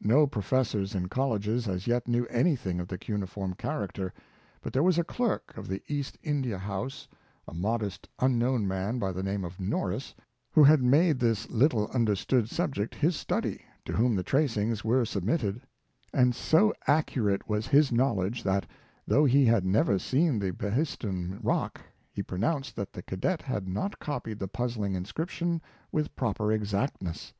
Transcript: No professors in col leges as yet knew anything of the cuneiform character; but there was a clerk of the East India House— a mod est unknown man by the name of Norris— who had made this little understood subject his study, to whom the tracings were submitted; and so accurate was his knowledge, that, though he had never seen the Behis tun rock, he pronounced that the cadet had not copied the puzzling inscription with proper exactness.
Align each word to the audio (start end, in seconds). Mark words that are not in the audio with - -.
No 0.00 0.26
professors 0.26 0.94
in 0.94 1.10
col 1.10 1.32
leges 1.32 1.68
as 1.68 1.86
yet 1.86 2.08
knew 2.08 2.24
anything 2.28 2.80
of 2.80 2.88
the 2.88 2.96
cuneiform 2.96 3.52
character; 3.52 4.14
but 4.62 4.72
there 4.72 4.82
was 4.82 4.96
a 4.96 5.04
clerk 5.04 5.54
of 5.58 5.68
the 5.68 5.82
East 5.88 6.16
India 6.22 6.56
House— 6.56 7.06
a 7.46 7.52
mod 7.52 7.82
est 7.82 8.08
unknown 8.18 8.66
man 8.66 8.98
by 8.98 9.12
the 9.12 9.22
name 9.22 9.44
of 9.44 9.60
Norris— 9.60 10.14
who 10.54 10.64
had 10.64 10.82
made 10.82 11.18
this 11.18 11.50
little 11.50 11.88
understood 11.88 12.48
subject 12.48 12.94
his 12.94 13.14
study, 13.14 13.60
to 13.84 13.92
whom 13.92 14.14
the 14.14 14.22
tracings 14.22 14.84
were 14.86 15.04
submitted; 15.04 15.60
and 16.14 16.34
so 16.34 16.72
accurate 16.86 17.46
was 17.46 17.66
his 17.66 17.92
knowledge, 17.92 18.42
that, 18.42 18.64
though 19.06 19.26
he 19.26 19.44
had 19.44 19.66
never 19.66 19.98
seen 19.98 20.38
the 20.38 20.50
Behis 20.52 20.96
tun 20.96 21.38
rock, 21.42 21.82
he 22.10 22.22
pronounced 22.22 22.74
that 22.76 22.94
the 22.94 23.02
cadet 23.02 23.42
had 23.42 23.68
not 23.68 23.98
copied 23.98 24.38
the 24.38 24.48
puzzling 24.48 24.94
inscription 24.94 25.60
with 25.92 26.16
proper 26.16 26.50
exactness. 26.50 27.34